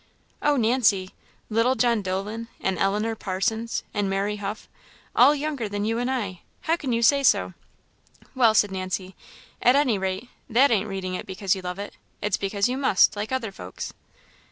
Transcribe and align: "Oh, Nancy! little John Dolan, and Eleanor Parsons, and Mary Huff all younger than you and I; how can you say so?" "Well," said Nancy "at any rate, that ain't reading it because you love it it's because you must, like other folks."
"Oh, 0.41 0.55
Nancy! 0.57 1.11
little 1.47 1.75
John 1.75 2.01
Dolan, 2.01 2.47
and 2.59 2.79
Eleanor 2.79 3.15
Parsons, 3.15 3.83
and 3.93 4.09
Mary 4.09 4.37
Huff 4.37 4.67
all 5.15 5.35
younger 5.35 5.69
than 5.69 5.85
you 5.85 5.99
and 5.99 6.09
I; 6.09 6.41
how 6.61 6.75
can 6.75 6.91
you 6.91 7.03
say 7.03 7.21
so?" 7.21 7.53
"Well," 8.33 8.55
said 8.55 8.71
Nancy 8.71 9.15
"at 9.61 9.75
any 9.75 9.99
rate, 9.99 10.29
that 10.49 10.71
ain't 10.71 10.89
reading 10.89 11.13
it 11.13 11.27
because 11.27 11.53
you 11.53 11.61
love 11.61 11.77
it 11.77 11.97
it's 12.19 12.37
because 12.37 12.67
you 12.67 12.77
must, 12.79 13.15
like 13.15 13.31
other 13.31 13.51
folks." 13.51 13.93